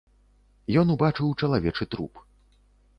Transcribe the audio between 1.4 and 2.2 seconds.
чалавечы труп.